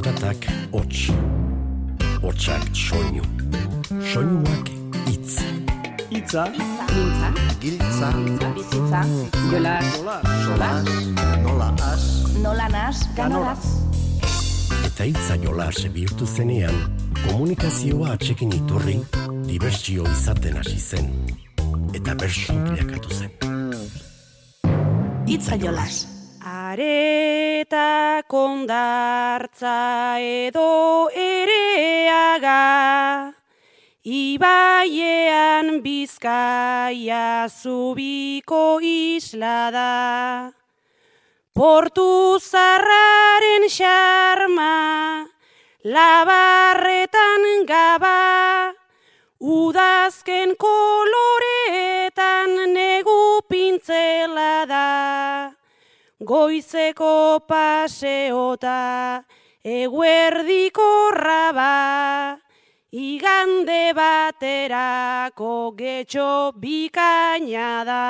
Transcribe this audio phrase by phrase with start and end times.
[0.00, 1.10] Zaratak hots,
[2.22, 3.20] hotsak soinu,
[4.00, 4.68] soinuak
[5.12, 5.34] itz.
[6.08, 7.28] Itza, Mintza,
[7.60, 8.08] Giltza,
[8.56, 9.02] bizitza,
[9.50, 9.74] jola,
[10.46, 10.70] sola,
[11.44, 12.06] nola as,
[12.40, 13.66] nola nas, ganoraz.
[14.88, 16.78] Eta itza jolas bihurtu zenean,
[17.26, 18.96] komunikazioa atxekin iturri,
[19.50, 21.12] dibertsio izaten hasi zen.
[21.92, 23.36] Eta bersu bilakatu zen.
[25.28, 26.06] Itza jolas.
[27.70, 33.32] Areta kondartza edo ereaga,
[34.02, 40.52] Ibaiean bizkaia zubiko isla da.
[41.54, 45.26] Portu zarraren xarma,
[45.84, 48.74] labarretan gaba,
[49.38, 55.59] udazken koloretan negu pintzela da.
[56.30, 59.24] Goizeko paseota,
[59.66, 62.38] eguerdiko raba,
[62.94, 68.04] igande baterako getxo bikaina da.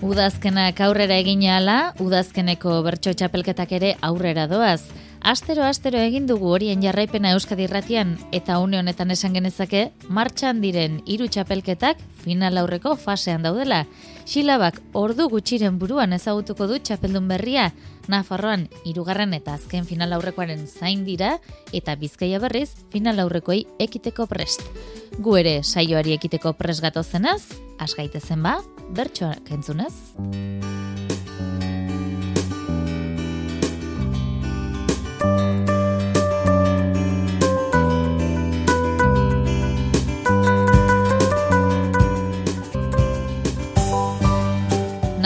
[0.00, 4.86] Udazkenak aurrera egin ala, udazkeneko bertso txapelketak ere aurrera doaz.
[5.26, 11.00] Astero astero egin dugu horien jarraipena Euskadi Irratian eta une honetan esan genezake martxan diren
[11.02, 13.80] hiru txapelketak final aurreko fasean daudela.
[14.22, 17.72] Xilabak ordu gutxiren buruan ezagutuko du txapeldun berria,
[18.06, 21.40] Nafarroan hirugarren eta azken final aurrekoaren zain dira
[21.74, 24.62] eta Bizkaia berriz final aurrekoei ekiteko prest.
[25.18, 27.42] Gu ere saioari ekiteko prest gatozenaz,
[27.82, 28.60] asgaitezen ba,
[28.94, 29.94] bertsoak entzunez.
[35.36, 35.75] Música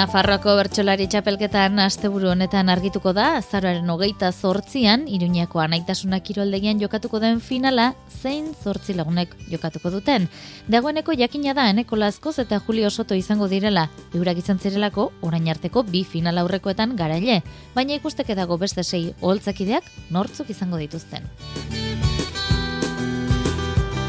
[0.01, 7.43] Nafarroako bertsolari txapelketan asteburu honetan argituko da, azaroaren hogeita zortzian, Iruñako anaitasuna kiroldegian jokatuko den
[7.45, 10.31] finala, zein zortzi lagunek jokatuko duten.
[10.73, 15.85] Dagoeneko jakina da, eneko laskoz eta Julio Soto izango direla, eurak izan zirelako, orain arteko
[15.85, 17.43] bi final aurrekoetan garaile,
[17.77, 21.29] baina ikusteke dago beste sei oholtzakideak nortzuk izango dituzten.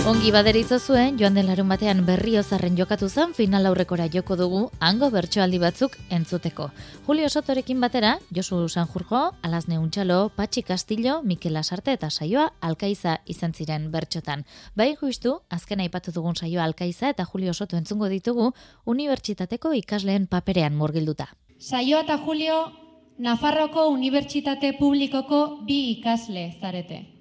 [0.02, 5.12] Ongi baderitzo zuen, joan den larun batean berriozarren jokatu zen final aurrekora joko dugu hango
[5.14, 6.72] bertsoaldi batzuk entzuteko.
[7.06, 13.54] Julio Sotorekin batera, Josu Sanjurjo, Alazne Untxalo, Patxi Castillo, Mikel Asarte eta saioa Alkaiza izan
[13.54, 14.44] ziren bertxotan.
[14.76, 18.52] Bai justu, azken aipatu dugun saioa Alkaiza eta Julio Soto entzungo ditugu
[18.86, 21.30] unibertsitateko ikasleen paperean murgilduta.
[21.60, 22.72] Saioa eta Julio,
[23.20, 27.21] Nafarroko Unibertsitate Publikoko bi ikasle zarete.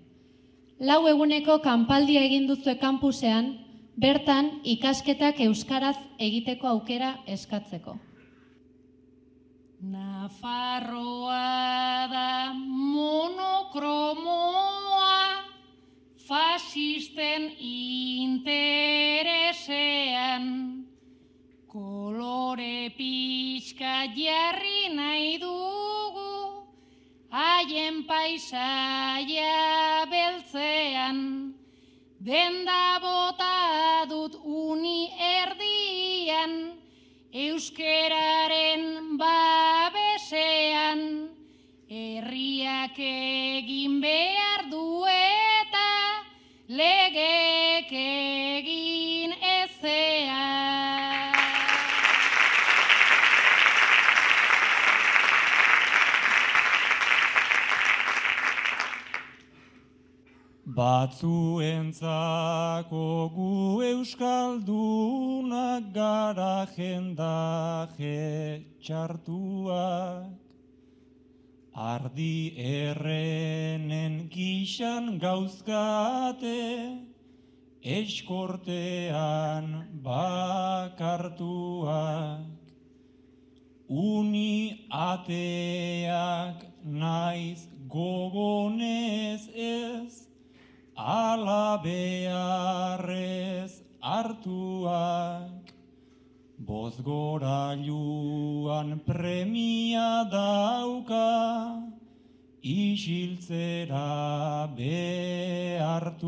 [0.81, 3.51] Lau eguneko kanpaldia egin duzue kampusean,
[4.01, 7.99] bertan ikasketak euskaraz egiteko aukera eskatzeko.
[9.93, 11.37] Nafarroa
[12.09, 13.77] da monokromoa,
[16.25, 19.15] fasisten interesean,
[21.69, 25.59] kolore pixka jarri nahi dugu,
[27.31, 31.55] haien paisaia beltzean,
[32.19, 36.75] denda bota dut uni erdian,
[37.33, 38.70] euskeraren
[60.81, 70.33] Batzuentzako gu euskaldunak gara jendaje txartuak,
[71.77, 76.97] ardi errenen gixan gauzkate,
[77.99, 81.37] eskortean bakartuak.
[83.91, 86.65] Uni ateak
[87.04, 90.29] naiz gogonez ez,
[91.01, 95.73] ala beharrez hartuak.
[96.61, 101.83] Bozgorailuan premia dauka,
[102.63, 106.21] isiltzera behartuak.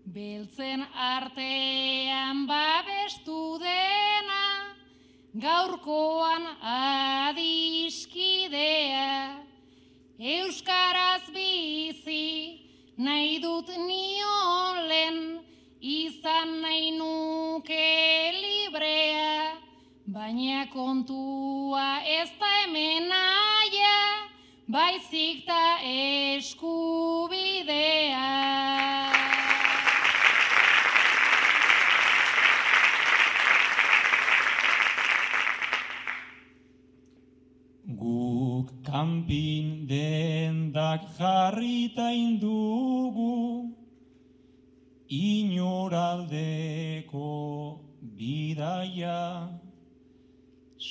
[0.08, 4.73] beltzen artean babestu dena,
[5.37, 6.46] gaurkoan
[7.29, 7.85] adiskidea,
[10.17, 12.61] Euskaraz bizi
[12.97, 15.44] nahi dut niolen,
[15.82, 17.33] izan nahi nuke
[20.34, 24.26] baina kontua ez da hemen aia,
[24.66, 26.72] baizik ta eskubidea.
[37.87, 43.70] Guk kanpin dendak jarrita indugu,
[45.08, 46.19] inoraldeko
[48.19, 49.62] bidaia,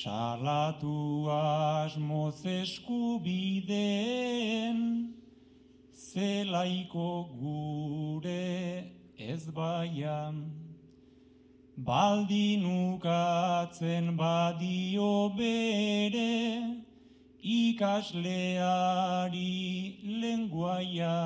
[0.04, 5.16] salatu asmoz eskubideen,
[5.96, 10.52] zelaiko gure ez baian.
[11.78, 16.36] Baldin ukatzen badio bere,
[17.56, 19.56] ikasleari
[20.20, 21.24] lenguaia.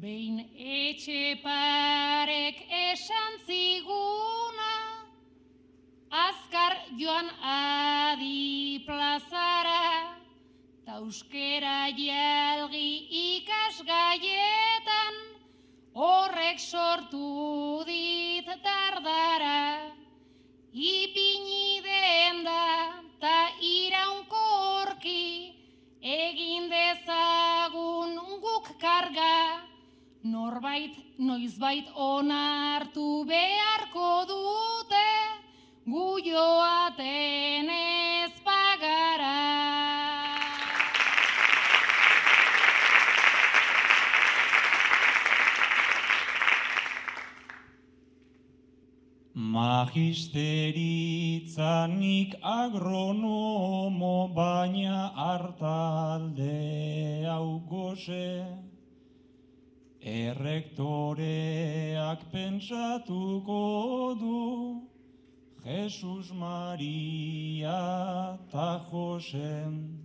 [0.01, 2.59] Behin etxe parek
[2.91, 4.75] esan ziguna,
[6.11, 10.19] azkar joan adi plazara,
[10.83, 12.22] tauskera jalgi
[30.73, 35.11] norbait noizbait onartu beharko dute,
[35.85, 39.41] gu joaten ez pagara.
[49.35, 58.62] Magisteritzanik agronomo baina hartalde hau goze,
[60.03, 61.23] Errektoreak
[62.27, 64.83] pentsatuko du,
[65.63, 67.79] Jesus Maria
[68.51, 70.03] ta Josen.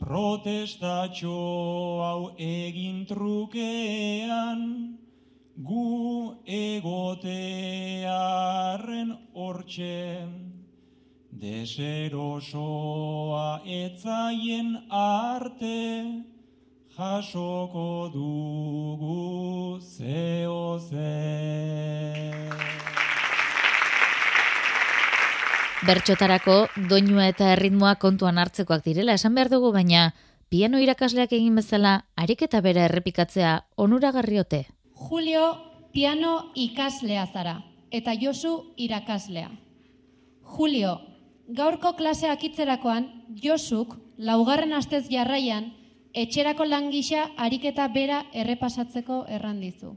[0.00, 1.36] Protestatxo
[2.00, 4.96] hau egin trukean,
[5.56, 7.28] gu egotearen
[9.34, 10.28] hortxe,
[11.44, 12.68] deserosoa
[13.64, 16.33] etzaien arte,
[16.94, 20.78] jasoko dugu zeo
[25.84, 26.54] Bertxotarako
[26.88, 30.14] doinua eta erritmoa kontuan hartzekoak direla esan behar dugu, baina
[30.48, 34.64] piano irakasleak egin bezala ariketa bera errepikatzea onuragarriote.
[34.94, 35.44] Julio
[35.92, 37.58] piano ikaslea zara
[37.90, 39.50] eta Josu irakaslea.
[40.42, 41.00] Julio,
[41.48, 43.10] gaurko klaseak itzerakoan,
[43.42, 45.72] Josuk laugarren astez jarraian
[46.14, 49.96] etxerako langisa ariketa bera errepasatzeko errandizu.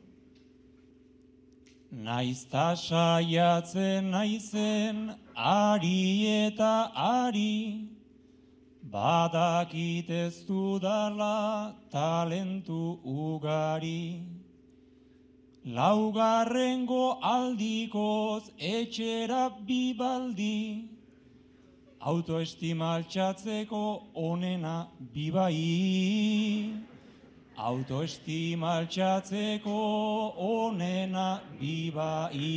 [1.91, 7.87] Naizta saiatzen naizen ari eta ari,
[8.91, 14.23] badakit ez dudala talentu ugari.
[15.65, 20.96] Laugarrengo aldikoz etxera bibaldi,
[22.07, 23.83] autoestima altxatzeko
[24.15, 26.73] onena bibai.
[27.57, 29.79] Autoestima altxatzeko
[30.37, 32.53] onena bibai.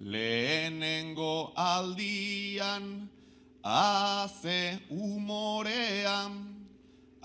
[0.00, 3.08] Lehenengo aldian,
[3.64, 6.47] haze umorean,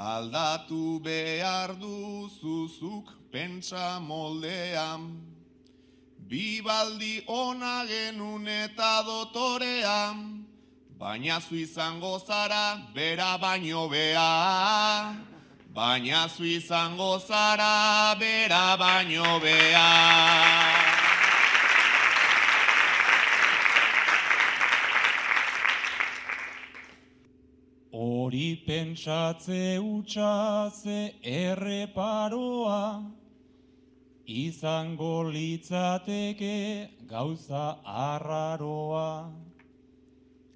[0.03, 5.01] aldatu behar duzuzuk pentsa moldean.
[6.29, 10.45] Bibaldi ona genun eta dotorean,
[10.99, 15.13] baina zu izango zara bera baino bea.
[15.73, 20.92] Baina zu izango zara bera baino bea.
[28.23, 33.03] Hori pentsatze utxatze erreparoa,
[34.25, 36.57] izango litzateke
[37.09, 39.31] gauza arraroa.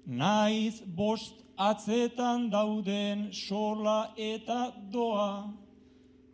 [0.06, 5.52] Naiz bost atzetan dauden sola eta doa,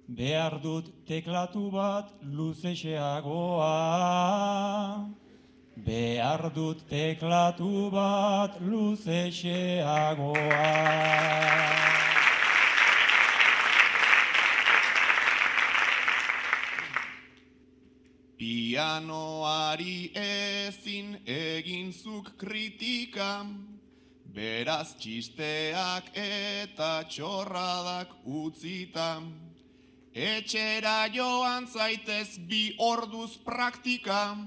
[0.06, 3.74] behar dut teklatu bat luzexeagoa.
[5.76, 10.38] Behar dut teklatu bat luzexeagoa.
[18.38, 23.42] Pianoari ezin eginzuk kritika,
[24.30, 29.22] beraz txisteak eta txorradak utzita.
[30.14, 34.38] Etxera joan zaitez bi orduz praktika,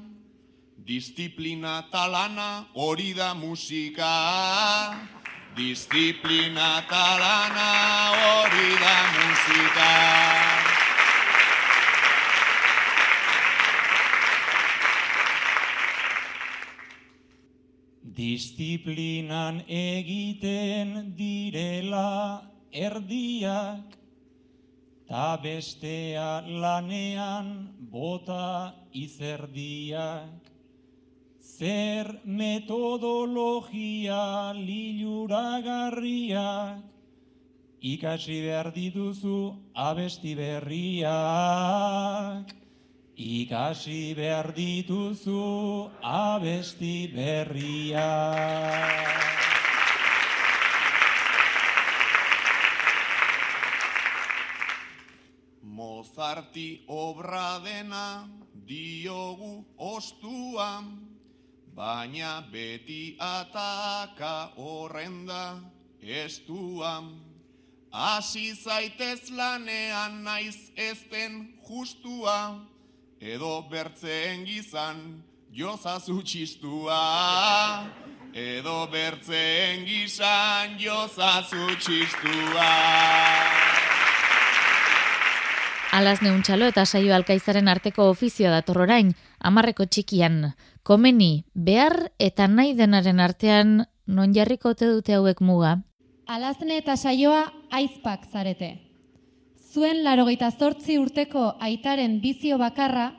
[0.88, 4.96] disiplina talana hori da musika.
[5.54, 7.72] Disiplina talana
[8.16, 9.92] hori da musika.
[18.18, 22.42] Disziplinan egiten direla
[22.72, 23.94] erdiak,
[25.08, 30.47] ta bestea lanean bota izerdiak.
[31.58, 36.86] Zer metodologia liluragarriak,
[37.82, 41.08] ikasi behar dituzu abesti berriak.
[43.18, 48.06] Ikasi behar dituzu abesti berria.
[55.64, 60.86] Mozarti obra dena diogu ostua,
[61.78, 65.62] baina beti ataka horrenda
[66.02, 67.04] estua.
[67.94, 72.66] Hasi zaitez lanean naiz ezten justua,
[73.22, 75.22] edo bertzeen gizan
[75.54, 76.98] jozazu txistua.
[78.34, 82.72] Edo bertzeen gizan jozazu txistua.
[85.98, 90.52] Alaz neuntxalo eta saio alkaizaren arteko ofizioa dator orain, amarreko txikian.
[90.88, 93.72] Komeni, behar eta nahi denaren artean
[94.08, 95.72] non jarriko ote dute hauek muga?
[96.32, 97.42] Alazne eta saioa
[97.76, 98.70] aizpak zarete.
[99.74, 103.10] Zuen larogeita zortzi urteko aitaren bizio bakarra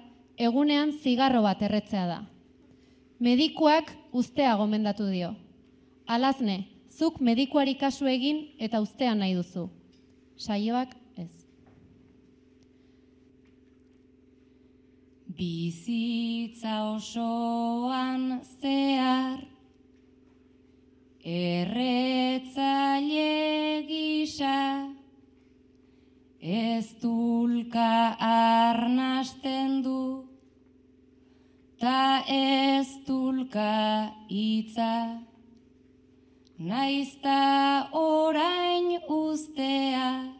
[0.49, 2.19] egunean zigarro bat erretzea da.
[3.21, 5.35] Medikuak ustea gomendatu dio.
[6.07, 6.57] Alazne,
[6.89, 9.69] zuk medikuari kasu egin eta ustean nahi duzu.
[10.41, 11.33] Saioak ez.
[15.39, 19.39] Bizitza osoan zehar
[21.23, 22.57] Erretzaile
[23.87, 24.59] gisa
[26.43, 30.27] Ez dulka arnasten du
[31.79, 35.23] Ta ez dulka itza
[36.59, 37.39] Naizta
[37.95, 40.38] orain ustea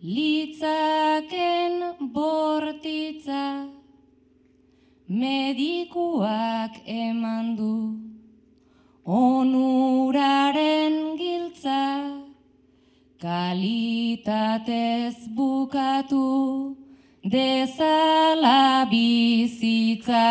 [0.00, 1.82] Litzaken
[2.14, 3.66] bortitza
[5.08, 7.98] Medikuak eman du.
[9.04, 12.14] Onuraren giltza
[13.18, 16.76] Kalitatez bukatu
[17.24, 20.28] Dezala bizitza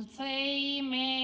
[0.00, 1.19] Al Seime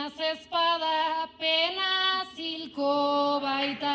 [0.00, 3.94] nikotina zezpada pena zilko baita.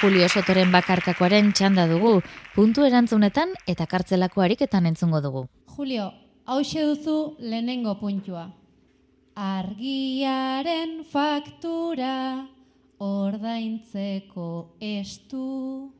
[0.00, 2.20] Julio Sotoren bakarkakoaren txanda dugu,
[2.54, 5.46] puntu erantzunetan eta kartzelako ariketan entzungo dugu.
[5.76, 6.12] Julio,
[6.46, 8.50] hause duzu lehenengo puntua.
[9.34, 12.46] Argiaren faktura
[12.98, 15.93] ordaintzeko estu.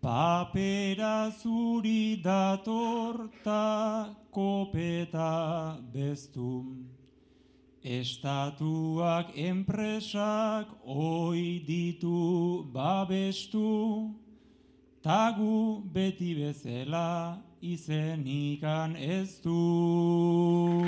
[0.00, 6.86] Papera zuri datorta kopeta beztum.
[7.82, 14.14] Estatuak enpresak oi ditu babestu,
[15.02, 20.86] tagu beti bezala izenikan ez du.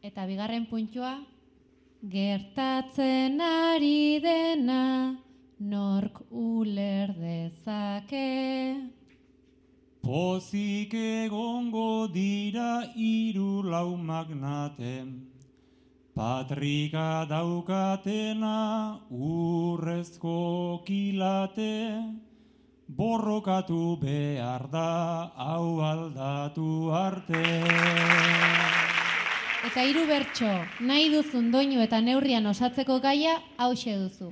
[0.00, 1.18] Eta bigarren puntua,
[2.08, 5.16] gertatzen ari dena
[5.58, 8.76] nork uler dezake.
[10.02, 15.06] Pozik egongo dira hiru lau magnate,
[16.14, 22.04] patrika daukatena urrezko kilate,
[22.88, 28.95] borrokatu behar da hau aldatu arte.
[29.66, 30.46] Eta hiru bertso,
[30.86, 34.30] nahi duzun doinu eta neurrian osatzeko gaia hause duzu.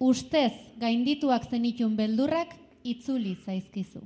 [0.00, 4.00] Ustez gaindituak zenitun beldurrak itzuli zaizkizu.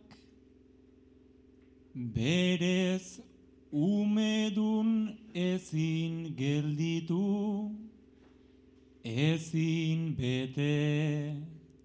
[1.94, 3.35] berez
[3.76, 7.72] umedun ezin gelditu,
[9.04, 11.36] ezin bete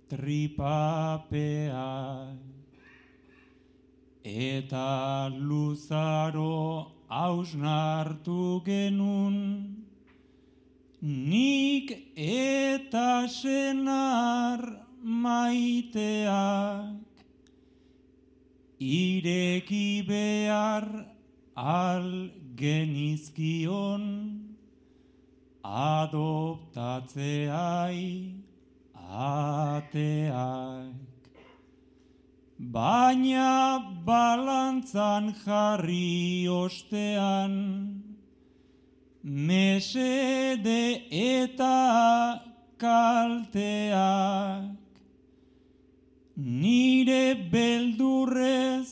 [0.08, 1.18] tripapeak.
[4.22, 9.36] Eta luzaro hausnartu genun,
[11.02, 14.62] nik eta senar
[15.02, 16.94] maiteak,
[18.78, 20.86] ireki behar
[21.56, 24.04] al genizkion
[25.62, 26.80] adoptatzeai
[29.10, 30.94] ateak.
[32.60, 37.54] Baina balantzan jarri ostean,
[39.22, 42.42] mesede eta
[42.78, 44.76] kalteak,
[46.36, 48.90] nire beldurrez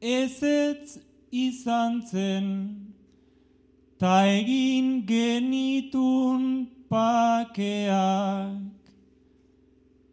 [0.00, 0.98] ezetz
[1.34, 2.48] izan zen,
[3.98, 8.62] ta egin genitun pakeak.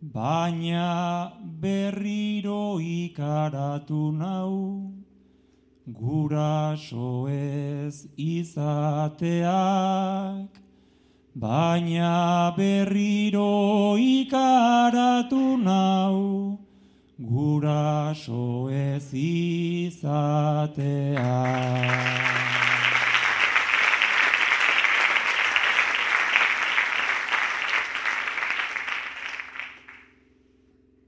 [0.02, 1.32] Baina
[1.62, 4.92] berriro ikaratu nau,
[5.86, 9.42] guraso ez izateak.
[11.36, 16.58] Baina berriro ikaratu nau,
[17.22, 20.72] guraso ez izateak.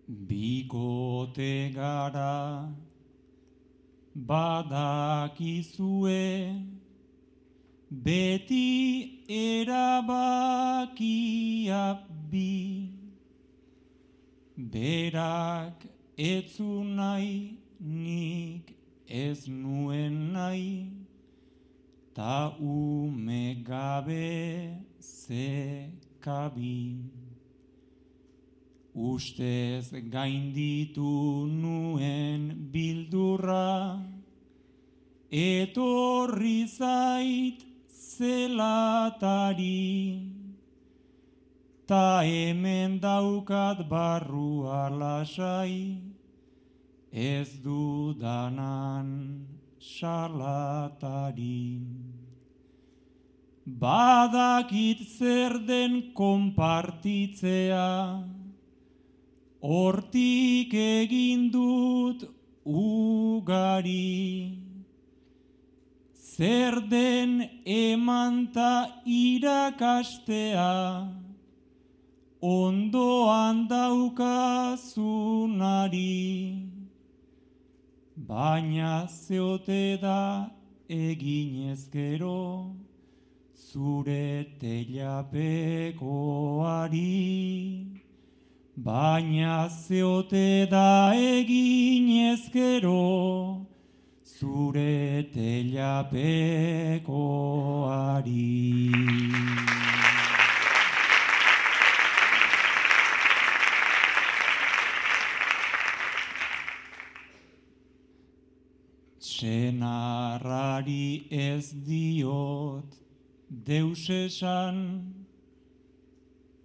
[0.07, 2.69] Bikote gara
[4.15, 5.43] badakizue
[7.89, 8.69] beti
[9.27, 11.03] erabakia
[12.29, 12.89] bi
[14.57, 18.75] berak etzu nahi nik
[19.07, 20.89] ez nuen nahi
[22.13, 25.89] ta ume gabe ze
[26.21, 27.11] kabin.
[28.95, 33.99] Ustez gainditu nuen bildurra,
[35.31, 39.73] etorri zait zelatari,
[41.87, 46.01] ta hemen daukat barrua lasai,
[47.11, 49.47] ez dudanan
[49.79, 51.81] salatari.
[53.65, 58.23] Badakit zer den konpartitzea,
[59.63, 62.25] Hortik egin dut
[62.67, 64.51] ugari,
[66.19, 71.22] zer den emanta irakastea,
[72.43, 74.99] ondoan daukazunari,
[78.15, 80.49] baina zeote da
[80.89, 82.75] egin ezkero,
[83.55, 85.23] zure telapekoari.
[88.75, 93.65] Baina zeote da egin ezkero,
[94.25, 96.43] zure telapekoari.
[109.43, 112.95] Senarrari ez diot
[113.49, 115.13] deus esan,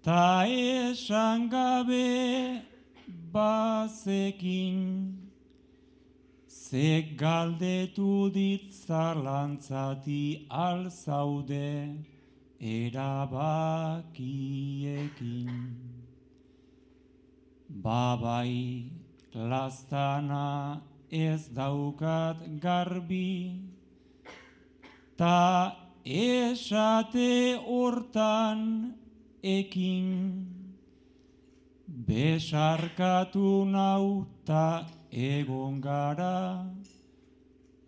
[0.00, 2.62] ta esan gabe
[3.34, 5.18] bazekin,
[6.46, 11.98] ze galdetu dit zalantzati alzaude
[12.60, 15.50] erabakiekin.
[17.82, 18.86] Babai
[19.34, 23.60] lastana ez daukat garbi,
[25.16, 28.94] ta esate hortan
[29.42, 30.46] ekin.
[31.88, 36.66] Besarkatu nauta egon gara.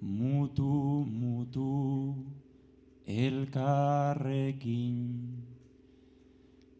[0.00, 2.14] Mutu mutu
[3.06, 4.96] elkarrekin.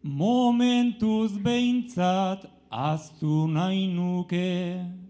[0.03, 5.00] Momentuz behintzat aztu nahi nuke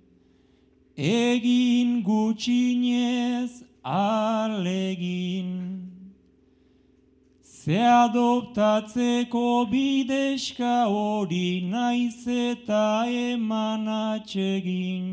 [0.97, 5.81] egin gutxinez alegin
[7.63, 15.05] Ze adoptatzeko bideska hori naiz eta eman atxegin.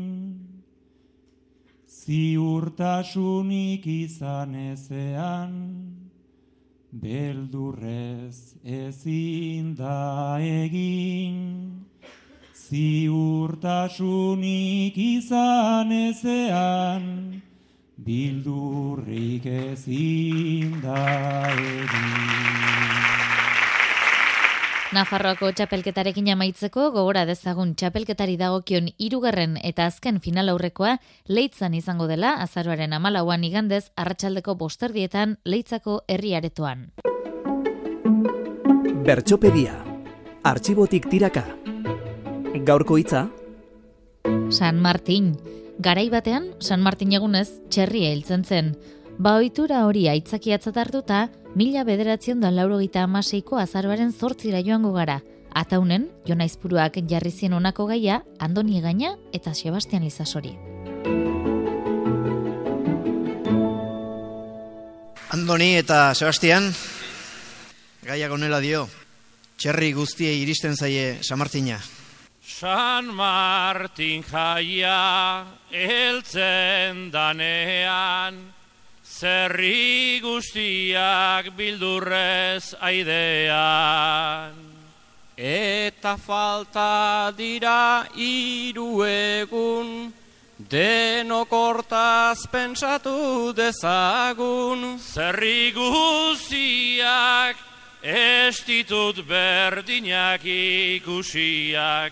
[1.85, 5.53] Ziurtasunik izan ezean,
[7.03, 11.85] beldurrez ezin da egin.
[12.69, 17.41] Ziurtasunik izan ezean,
[17.97, 20.99] bildurrik ezin da
[24.93, 32.37] Nafarroako txapelketarekin amaitzeko gogora dezagun txapelketari dagokion hirugarren eta azken final aurrekoa leitzan izango dela
[32.45, 36.91] azaroaren amalauan igandez arratsaldeko bosterdietan leitzako herriaretoan.
[39.09, 39.73] Bertxopedia.
[40.45, 41.47] Artxibotik tiraka.
[42.55, 43.29] Gaurko hitza.
[44.49, 45.37] San Martin.
[45.77, 48.71] Garai batean, San Martin egunez, txerria hiltzen zen.
[49.19, 55.19] Ba ohitura hori aitzakiatzat hartuta, mila bederatzen da laurogeita amaseiko azaroaren zortzira joango gara.
[55.53, 60.55] Ataunen, Jonaizpuruak jarri zien honako gaia, Andoni Gaina eta Sebastian Lizasori.
[65.29, 66.73] Andoni eta Sebastian,
[68.05, 68.87] gaia gonela dio,
[69.57, 71.79] txerri guztiei iristen zaie Samartina.
[72.49, 78.39] San Martin jaia eltzen danean,
[79.05, 84.57] zerri guztiak bildurrez aidean.
[85.37, 90.11] Eta falta dira hiru egun,
[90.57, 94.97] denok hortaz pentsatu dezagun.
[94.97, 97.55] Zerri guztiak
[98.01, 102.11] ez ditut berdinak ikusiak,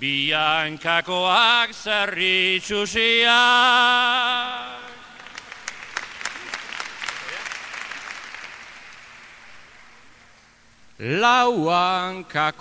[0.00, 3.36] biankakoak zerri txusiak.
[10.98, 12.56] Lauankakoak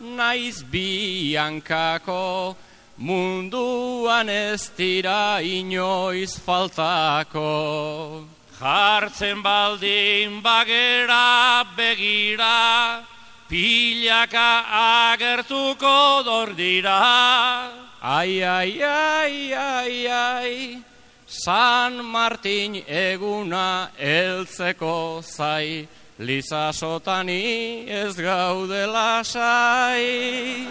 [0.00, 2.56] naiz biankako,
[2.98, 8.24] munduan ez dira inoiz faltako.
[8.58, 13.06] Jartzen baldin bagera begira,
[13.48, 14.64] pilaka
[15.12, 17.72] agertuko dor dira.
[18.00, 20.82] Ai, ai, ai, ai, ai,
[21.26, 30.66] San Martin eguna eltzeko zai, Liza sotani ez gaude lasai.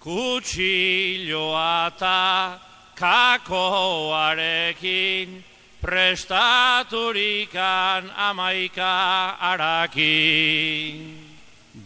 [0.00, 2.58] Kutsilloa eta
[2.98, 4.06] kakoarekin
[5.86, 11.14] prestaturikan amaika arakin.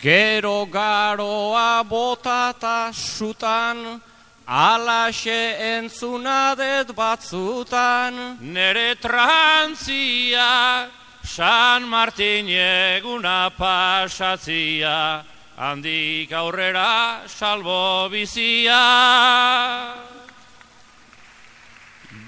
[0.00, 4.00] Gero garoa botata sutan,
[4.48, 10.88] Alaxe entzunadet batzutan, nere trantzia,
[11.22, 15.22] San Martin eguna pasatzia,
[15.56, 20.19] handik aurrera salbo bizia.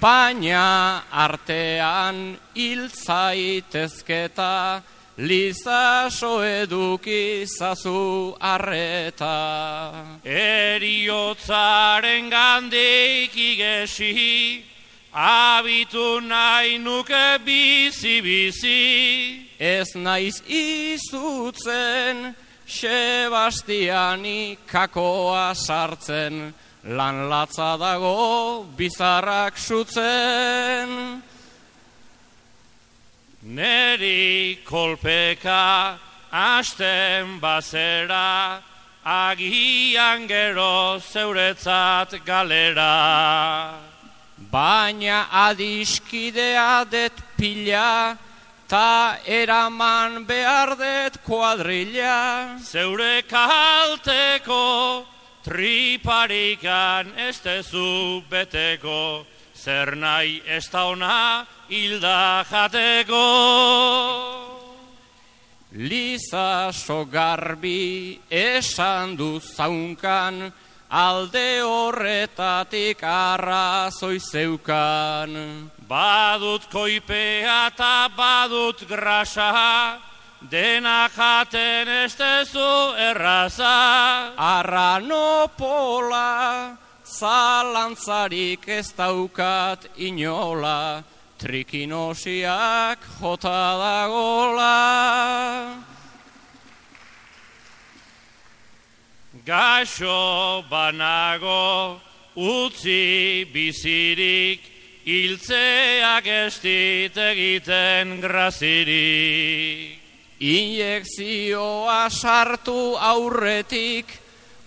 [0.03, 4.83] Baina artean hil zaitezketa,
[5.19, 9.93] Lizaso eduki zazu arreta.
[10.25, 14.65] Eriotzaren gandik igesi,
[15.15, 19.47] abitu nahi nuke bizi-bizi.
[19.61, 22.35] Ez naiz izutzen,
[22.67, 26.55] Sebastiani kakoa sartzen,
[26.85, 31.23] lan latza dago bizarrak sutzen.
[33.43, 35.99] Neri kolpeka
[36.33, 38.59] asten bazera,
[39.05, 43.75] agian gero zeuretzat galera.
[44.51, 48.19] Baina adiskidea det pila,
[48.69, 52.59] ta eraman behar det kuadrilla.
[52.59, 55.07] Zeure kalteko
[55.45, 63.27] triparikan ez tezu beteko, zer nahi ez da ona hilda jateko.
[65.73, 70.53] Liza sogarbi esan du zaunkan,
[70.91, 75.71] alde horretatik arrazoi zeukan.
[75.89, 79.97] Badut koipea eta badut grasa,
[80.51, 84.35] dena jaten ez tezu erraza.
[84.37, 86.29] Arranopola,
[87.05, 91.05] zalantzarik ez daukat inola,
[91.39, 94.79] trikinosiak jota dagola.
[99.45, 102.01] Gaixo banago
[102.37, 104.61] utzi bizirik,
[105.05, 110.02] hiltzeak ez dit egiten grazirik.
[110.43, 114.09] Injekzioa sartu aurretik,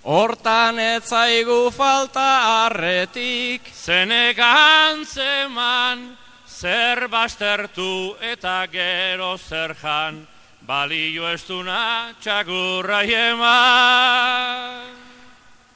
[0.08, 2.28] hortan etzaigu falta
[2.64, 3.68] arretik.
[3.76, 6.16] Zenek antzeman,
[6.48, 10.24] zer bastertu eta gero zer jan,
[10.64, 14.96] balio ez duna txakurra eman.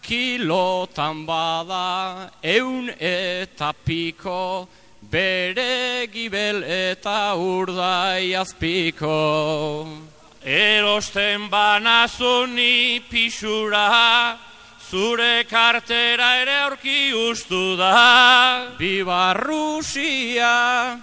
[0.01, 4.69] Kilotan bada eun eta piko,
[5.09, 9.87] bere gibel eta urdai azpiko.
[10.43, 14.37] Erosten banazuni pixura,
[14.89, 18.75] zure kartera ere aurki ustu da.
[18.77, 20.99] Biba Rusia,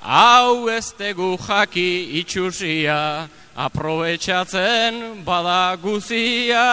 [0.00, 6.66] hau ez tegu jaki itxusia, aprobetxatzen bada guzia.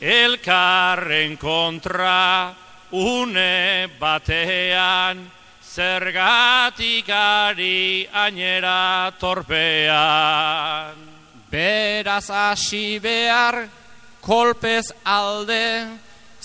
[0.00, 2.54] elkarren kontra
[2.92, 5.30] une batean,
[5.62, 10.96] zergatik ari ainera torpean.
[11.50, 13.68] Beraz hasi behar,
[14.20, 15.88] kolpez alde,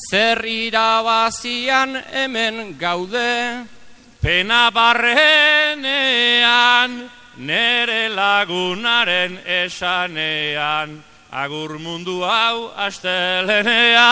[0.09, 3.65] zer irabazian hemen gaude,
[4.21, 5.81] pena barrenean,
[7.37, 14.03] nere lagunaren esanean, agur mundu hau astelenean.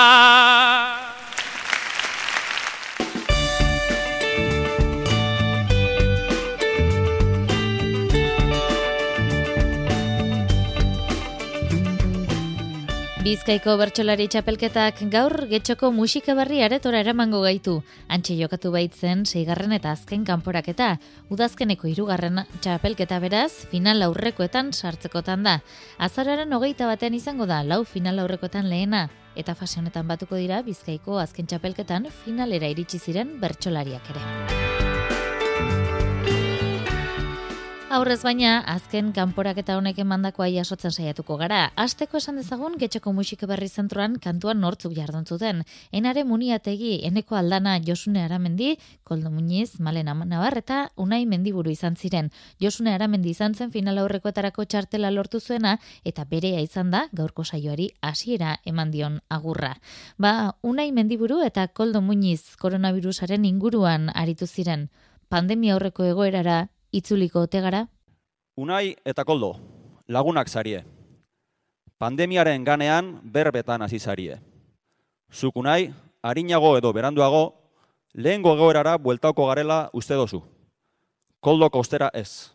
[13.21, 17.75] Bizkaiko bertsolari txapelketak gaur getxoko musika berri aretora eramango gaitu.
[18.09, 20.95] Antxe jokatu baitzen seigarren eta azken kanporaketa.
[21.29, 25.59] Udazkeneko hirugarren txapelketa beraz, final aurrekoetan sartzekotan da.
[26.01, 29.03] Azararen hogeita batean izango da, lau final aurrekoetan lehena.
[29.37, 34.90] Eta fase honetan batuko dira Bizkaiko azken txapelketan finalera iritsi ziren bertsolariak ere.
[37.91, 41.73] Aurrez baina, azken kanporaketa honek emandakoa jasotzen saiatuko gara.
[41.75, 45.59] Asteko esan dezagun, getxoko musika berri zentroan kantuan nortzuk jardun zuten.
[45.91, 52.31] Enare muniategi, eneko aldana Josune Aramendi, Koldo Muñiz, Malena Navar eta Unai Mendiburu izan ziren.
[52.61, 57.91] Josune Aramendi izan zen final aurrekoetarako txartela lortu zuena eta berea izan da gaurko saioari
[57.99, 59.75] hasiera eman dion agurra.
[60.17, 64.87] Ba, Unai Mendiburu eta Koldo Muñiz koronavirusaren inguruan aritu ziren.
[65.27, 67.87] Pandemia aurreko egoerara itzuliko otegara?
[68.55, 69.55] Unai eta koldo,
[70.07, 70.83] lagunak zarie.
[71.97, 74.39] Pandemiaren ganean berbetan hasi zarie.
[75.31, 77.53] Zuk unai, harinago edo beranduago,
[78.13, 80.41] lehengo egoerara bueltauko garela uste dozu.
[81.39, 82.51] Koldo kostera ez.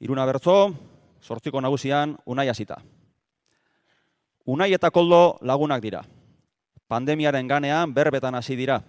[0.00, 0.72] Iruna bertzo,
[1.20, 2.80] sortziko nagusian, unai hasita.
[4.46, 6.02] Unai eta koldo lagunak dira.
[6.88, 8.80] Pandemiaren ganean berbetan hasi dira.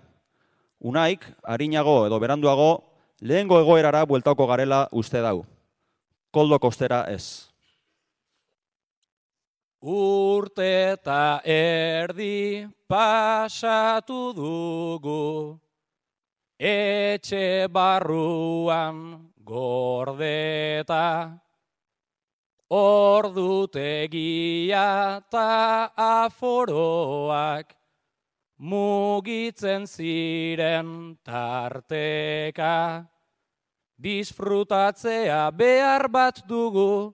[0.79, 2.92] Unaik, harinago edo beranduago,
[3.23, 5.45] lehengo egoerara bueltauko garela uste dau.
[6.31, 7.47] Koldo kostera ez.
[9.83, 15.59] Urte eta erdi pasatu dugu,
[16.55, 21.35] etxe barruan gordeta,
[22.71, 24.07] ordutegia
[25.19, 27.75] eta aforoak,
[28.57, 33.12] mugitzen ziren tarteka.
[33.97, 37.13] Disfrutatzea behar bat dugu,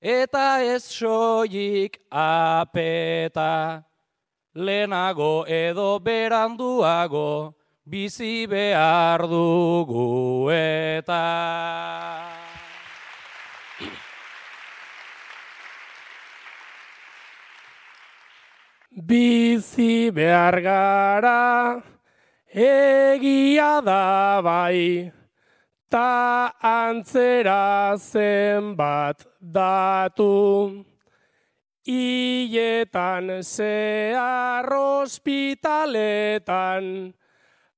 [0.00, 3.84] eta ez soik apeta.
[4.54, 11.22] Lehenago edo beranduago, bizi behar dugu eta.
[18.90, 21.82] Bizi behar gara,
[22.50, 25.12] egia da bai,
[25.90, 30.86] ta antzera zenbat datu.
[31.84, 37.12] Ietan zehar ospitaletan,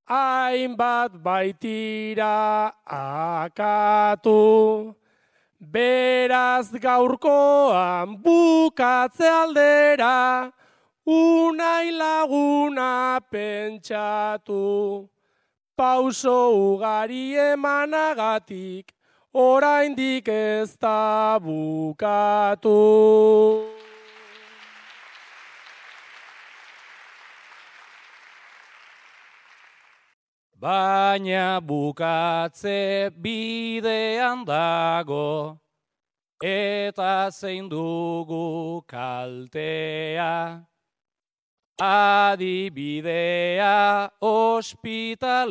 [0.04, 4.92] hainbat baitira akatu.
[5.62, 10.52] Beraz gaurkoan bukatze aldera,
[11.06, 15.08] unai laguna pentsatu,
[15.82, 18.94] pauso ugari emanagatik,
[19.34, 22.78] oraindik ez da bukatu.
[30.54, 35.58] Baina bukatze bidean dago,
[36.38, 40.62] eta zein dugu kaltea.
[41.80, 43.68] Adibidea
[44.20, 45.48] ospitaleko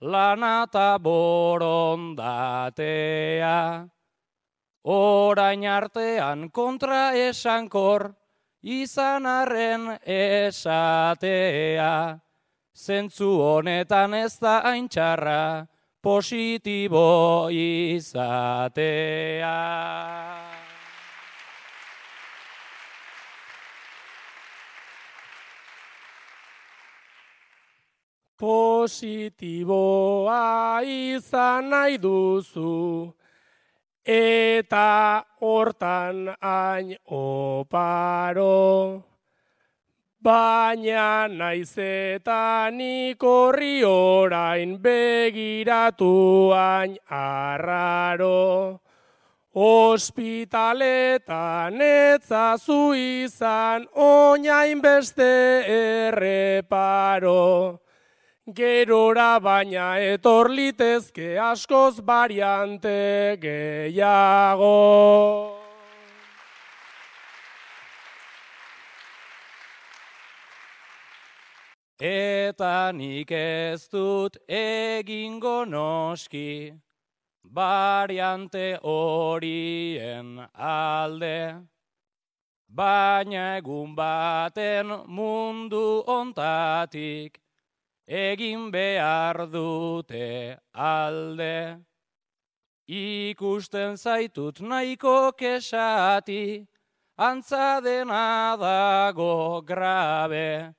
[0.00, 2.28] lanata borondatea.
[4.84, 8.14] Orain artean kontra esankor
[8.62, 11.92] izan arren esatea.
[12.74, 15.66] Zentzu honetan ez da aintxarra
[16.00, 18.78] positibo izatea.
[28.38, 30.30] Positiboa
[30.84, 33.12] izan nahi duzu,
[34.06, 39.02] eta hortan hain oparo.
[40.20, 48.80] Baina naiz eta nik horri orain begiratu hain arraro.
[49.54, 57.78] Ospitaletan etzazu izan oinain beste erreparo.
[58.48, 64.68] Gerora baina etor litezke askoz variante gehiago.
[72.00, 76.72] Eta nik ez dut egingo noski,
[77.44, 81.66] variante horien alde.
[82.66, 87.42] Baina egun baten mundu ontatik,
[88.08, 91.84] egin behar dute alde.
[92.88, 96.66] Ikusten zaitut nahiko kesati,
[97.18, 100.72] antza dena dago grabe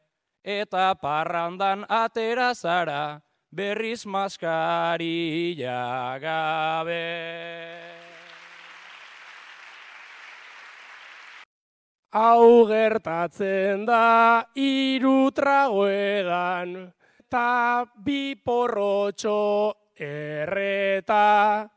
[0.44, 3.22] eta parrandan atera zara
[3.52, 5.78] berriz maskarilla
[6.20, 7.06] gabe.
[12.12, 16.92] Hau gertatzen da hiru tragoedan,
[17.30, 21.70] ta bi porrotxo erreta.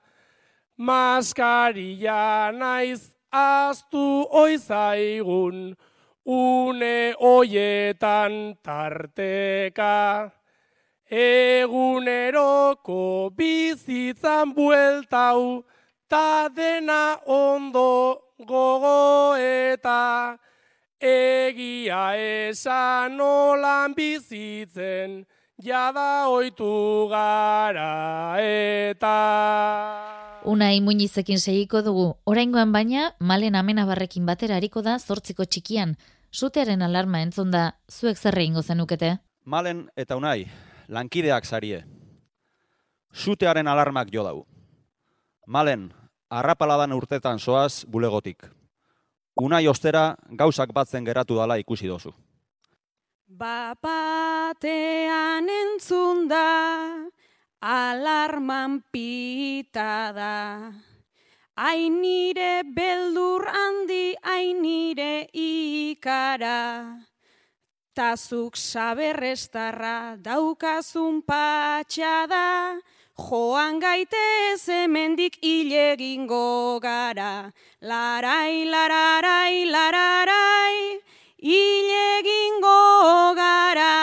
[0.78, 5.76] Maskarilla naiz aztu oizaigun,
[6.26, 10.30] une hoietan tarteka.
[11.11, 13.03] Eguneroko
[13.36, 15.64] bizitzan bueltau,
[16.09, 20.38] ta dena ondo gogo eta
[21.03, 25.26] egia esan nolan bizitzen,
[25.62, 29.14] jada oitu gara eta...
[30.42, 35.94] Unai Muñizekin segiko dugu, oraingoan baina, malen amenabarrekin batera hariko da zortziko txikian.
[36.32, 39.12] Sutearen alarma entzun da, zuek zerre ingo zenukete?
[39.46, 40.48] Malen eta unai,
[40.88, 41.84] lankideak zarie.
[43.12, 44.42] Sutearen alarmak jo dau.
[45.46, 45.92] Malen,
[46.26, 48.48] arrapaladan urtetan soaz bulegotik.
[49.38, 52.10] Unai ostera gauzak batzen geratu dala ikusi dozu.
[53.32, 54.60] Bapatean
[55.48, 57.08] entzun da,
[57.62, 60.72] alarman pita da.
[61.56, 67.00] Ainire beldur handi, ainire ikara.
[67.96, 72.80] Tazuk saberrestarra daukazun patxada.
[73.16, 77.52] Joan gaitez hemendik ilegingo gara.
[77.80, 81.00] Larai, lararai, lararai,
[81.43, 83.99] ilegingo gara.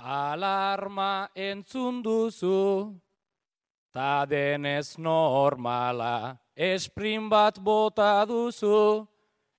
[0.00, 2.96] Alarma entzun duzu,
[3.92, 9.06] ta denez normala, esprin bat bota duzu,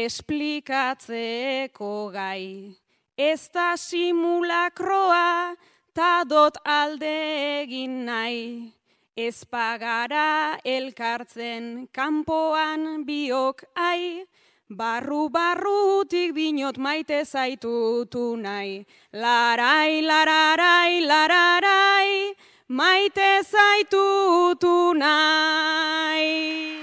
[0.03, 2.72] esplikatzeko gai.
[3.18, 5.55] Ez da simulakroa
[5.92, 7.18] ta dot alde
[7.61, 8.72] egin nahi.
[9.14, 14.24] Ez pagara elkartzen kanpoan biok ai.
[14.70, 18.86] Barru barrutik dinot maite zaitutu nahi.
[19.12, 22.32] Larai, lararai, lararai,
[22.68, 26.78] maite zaitutu nahi.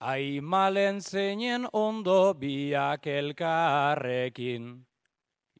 [0.00, 4.86] Aimalen zeinen ondo biak elkarrekin,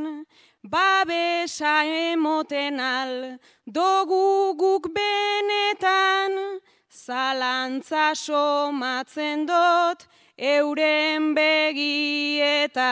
[0.63, 6.60] babesa emoten al, dogu guk benetan,
[6.91, 10.05] zalantza somatzen dut,
[10.37, 12.83] euren begietan.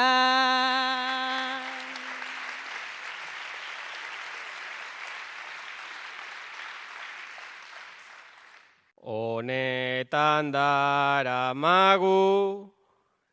[9.04, 12.72] Honetan dara magu,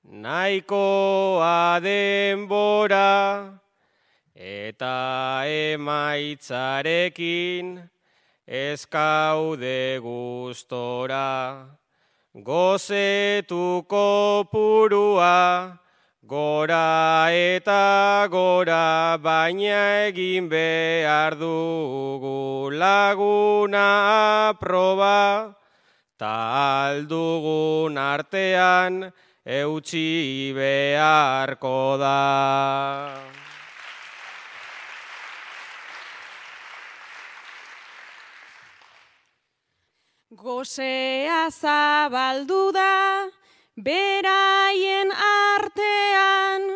[0.03, 3.61] nahikoa denbora,
[4.35, 7.96] eta emaitzarekin
[8.47, 11.67] eskaude gustora.
[12.37, 15.79] Gozetuko purua,
[16.23, 25.57] gora eta gora, baina egin behar dugu laguna aproba,
[26.19, 29.11] ta aldugun artean
[29.47, 33.46] eutxi beharko da.
[40.37, 43.29] Gozea zabaldu da,
[43.81, 46.67] beraien artean,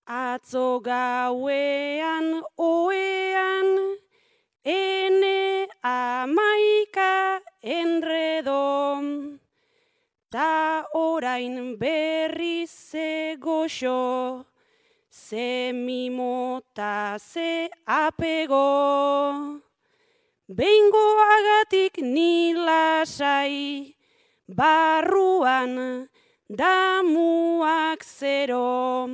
[0.07, 3.71] Atzo gauean oean,
[4.63, 9.36] ene amaika enredo,
[10.31, 14.45] ta orain berri ze goxo,
[15.11, 19.61] ze mimo ta ze apego.
[20.49, 23.95] Behingo agatik nilasai,
[24.49, 26.09] barruan
[26.49, 29.09] damuak zero,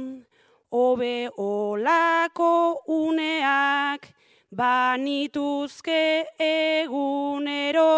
[0.70, 4.12] obe olako uneak,
[4.52, 7.92] banituzke egunero,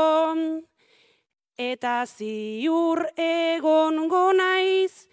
[1.59, 5.07] eta ziur egon gonaiz,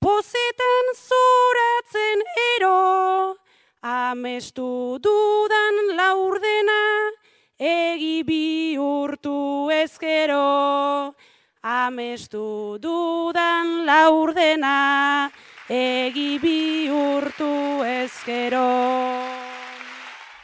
[0.00, 2.24] pozetan zoratzen
[2.56, 3.36] ero,
[3.82, 6.80] amestu dudan laurdena,
[7.58, 11.14] egi bihurtu ezkero,
[11.62, 15.30] amestu dudan laurdena,
[15.68, 19.11] egi bihurtu ezkero.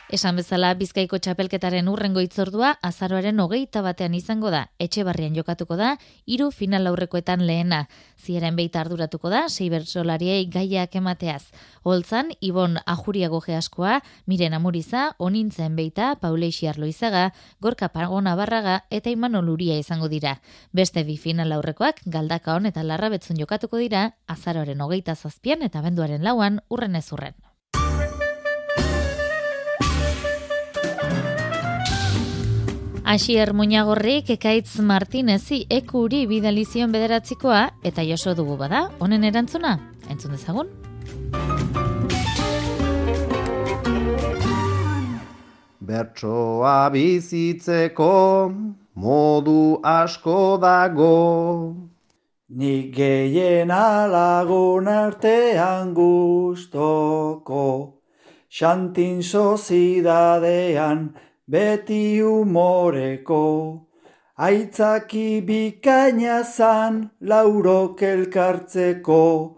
[0.09, 5.91] Esan bezala Bizkaiko txapelketaren urrengo itzordua azaroaren hogeita batean izango da, etxe barrian jokatuko da,
[6.25, 7.83] hiru final aurrekoetan lehena.
[8.17, 11.51] Zieren beita arduratuko da, sei bertsolariei gaiak emateaz.
[11.85, 19.43] Holtzan, Ibon Ajuriago geaskoa, Miren Amuriza, Onintzen beita, Pauleixi Arloizaga, Gorka Pagona Barraga eta Imano
[19.43, 20.39] Luria izango dira.
[20.73, 25.85] Beste bi final aurrekoak, Galdaka hon eta Larra Betzun jokatuko dira, azaroaren hogeita zazpian eta
[25.85, 27.37] benduaren lauan, urren ez urren.
[33.09, 39.71] Asier Muñagorrik ekaitz Martinezi ekuri bidalizion bederatzikoa eta jaso dugu bada, honen erantzuna,
[40.13, 40.69] entzun dezagun?
[45.81, 48.13] Bertsoa bizitzeko
[48.93, 51.15] modu asko dago.
[52.61, 57.65] Nik gehien alagun artean gustoko,
[58.53, 61.09] xantin sozidadean,
[61.51, 63.87] beti umoreko,
[64.39, 69.57] aitzaki bikaina zan laurok elkartzeko,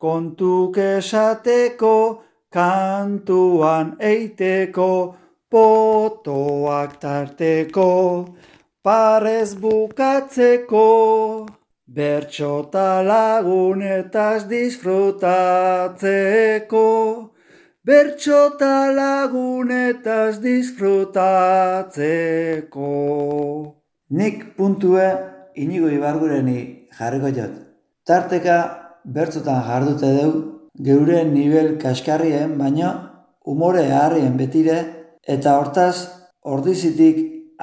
[0.00, 2.22] kontuk esateko,
[2.52, 5.16] kantuan eiteko,
[5.50, 8.34] potoak tarteko,
[8.82, 11.46] parez bukatzeko,
[11.86, 17.35] bertxota lagunetaz disfrutatzeko,
[17.86, 22.90] bertxota lagunetaz disfrutatzeko.
[24.10, 25.06] Nik puntue
[25.54, 27.52] inigo ibardureni jarriko jot.
[28.06, 28.58] Tarteka
[29.04, 30.32] bertzotan jardute deu,
[30.88, 32.90] geure nivel kaskarrien baino
[33.46, 34.78] umore harrien betire,
[35.22, 35.96] eta hortaz
[36.42, 37.16] ordizitik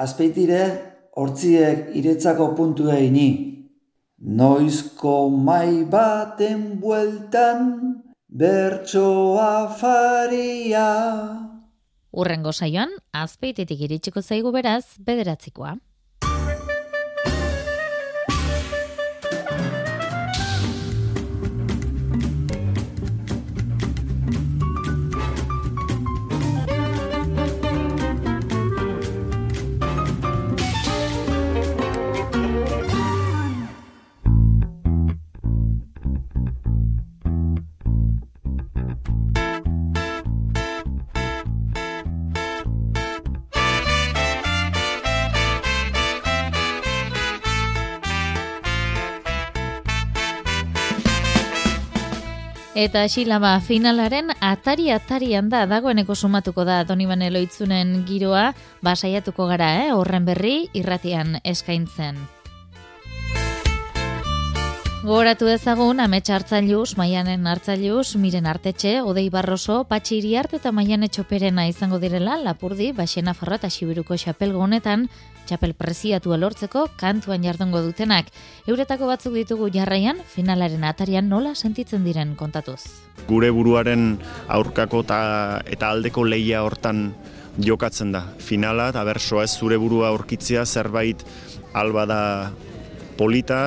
[0.05, 0.63] azpeitire
[1.19, 3.29] hortziek iretzako puntue ini.
[4.23, 8.02] Noizko mai baten bueltan,
[8.33, 10.89] bertso afaria.
[12.09, 15.75] Urrengo saioan, azpeitetik iritsiko zaigu beraz, bederatzikoa.
[52.73, 58.47] Eta xilaba finalaren atari-atarian da dagoeneko sumatuko da Donibane Loitzunen giroa,
[58.81, 59.91] basaiatuko gara, eh?
[59.93, 62.17] horren berri irratian eskaintzen.
[65.03, 71.67] Gogoratu ezagun, ametsa hartzailuz, maianen hartzailuz, miren artetxe, odei barroso, patxi iriart eta maian etxoperena
[71.67, 75.09] izango direla, lapurdi, baxena farra eta xibiruko xapel honetan,
[75.47, 78.31] txapel preziatu lortzeko kantuan jardungo dutenak.
[78.67, 82.81] Euretako batzuk ditugu jarraian, finalaren atarian nola sentitzen diren kontatuz.
[83.27, 84.17] Gure buruaren
[84.47, 87.11] aurkako ta, eta aldeko leia hortan
[87.59, 88.25] jokatzen da.
[88.39, 91.23] Finala eta bersoa ez zure burua aurkitzea zerbait
[91.73, 92.21] alba da
[93.17, 93.59] polita,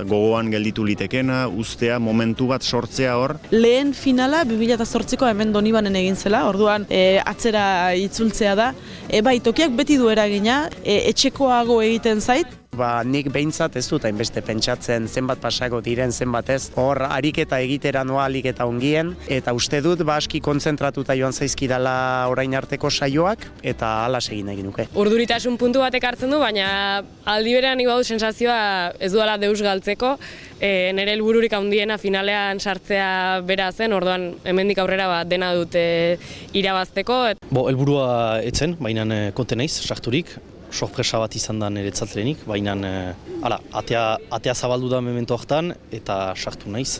[0.00, 3.36] eh, gogoan gelditu litekena, ustea, momentu bat sortzea hor.
[3.50, 8.72] Lehen finala 2008ko hemen donibanen egin zela, orduan e, atzera itzultzea da.
[9.08, 14.02] E, bai, tokiak beti du eragina, e, etxekoago egiten zait, Ba, nik behintzat ez dut
[14.08, 16.72] hainbeste pentsatzen zenbat pasako diren zenbat ez.
[16.80, 22.54] Hor, ariketa egitera noa eta ongien, eta uste dut ba aski kontzentratuta joan zaizkidala orain
[22.54, 24.88] arteko saioak, eta ala egin egin nuke.
[24.94, 30.16] Urduritasun puntu batek hartzen du, baina aldi berean iba sensazioa ez duela deus galtzeko,
[30.58, 36.18] e, nire helbururik handiena finalean sartzea bera zen, orduan hemendik aurrera ba, dena dute
[36.52, 37.20] irabazteko.
[37.50, 40.34] Bo, helburua etzen, baina e, konten naiz, sarturik,
[40.74, 44.06] sorpresa bat izan da nire tzatlenik, baina eh, atea,
[44.38, 46.98] atea zabaldu da memento hartan eta sartu naiz,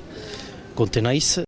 [0.78, 1.44] konte naiz.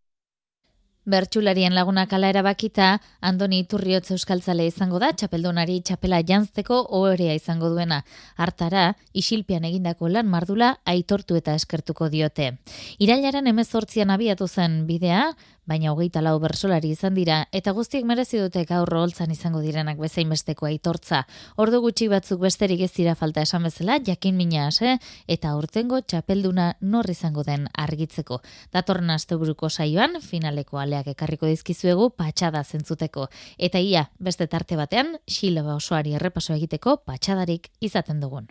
[1.07, 2.87] Bertxularien lagunak ala erabakita,
[3.29, 8.01] Andoni Iturriotz Euskaltzale izango da, txapeldonari txapela jantzteko ohorea izango duena.
[8.43, 12.57] Hartara, isilpian egindako lan mardula aitortu eta eskertuko diote.
[12.99, 15.29] Irailaren emezortzian abiatu zen bidea,
[15.67, 20.31] baina hogeita lau bersolari izan dira, eta guztiek merezi dute gaur holtzan izango direnak bezain
[20.31, 21.25] besteko aitortza.
[21.57, 24.97] Ordu gutxi batzuk besterik ez dira falta esan bezala, jakin mina ase,
[25.27, 28.41] eta urtengo txapelduna nor izango den argitzeko.
[28.73, 33.29] Datorren asteburuko saioan, finaleko aleak ekarriko dizkizuegu patxada zentzuteko.
[33.59, 38.49] Eta ia, beste tarte batean, xilaba osoari errepaso egiteko patxadarik izaten dugun.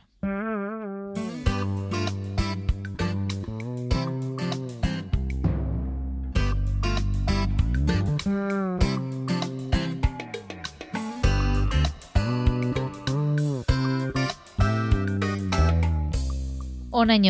[8.25, 8.81] Onaino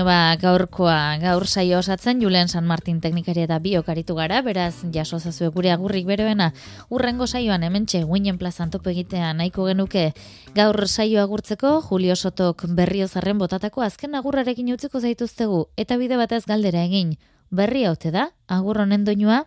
[0.08, 5.50] ba gaurkoa gaur saio osatzen Julen San Martin teknikaria eta biokaritu gara, beraz jaso zazue
[5.52, 6.54] gure agurrik beroena.
[6.90, 10.14] Urrengo saioan hementxe Winen plazan topo egitea nahiko genuke.
[10.56, 16.46] Gaur saio agurtzeko Julio Sotok berrio zarren botatako azken agurrarekin utziko zaituztegu eta bide batez
[16.46, 17.18] galdera egin.
[17.52, 19.46] Berri haute da, agur honen doinua,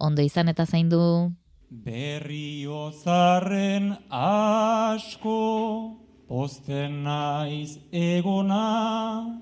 [0.00, 1.30] ondo izan eta zaindu.
[1.70, 5.96] Berrio zarren asko,
[6.26, 9.40] posten naiz egona,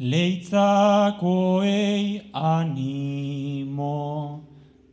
[0.00, 4.40] Leitzakoei animo,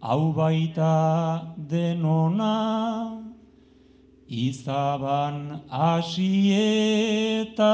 [0.01, 3.21] hau baita denona,
[4.27, 7.69] izaban asieta,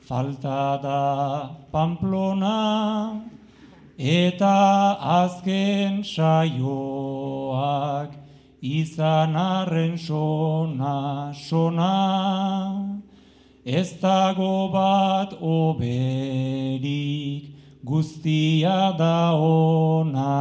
[0.00, 3.22] falta da pamplona,
[3.98, 6.60] eta azken saioak
[8.60, 13.02] izan arren sona, sona.
[13.64, 15.84] Ez dago bat oberik
[17.82, 20.36] guztia da ona.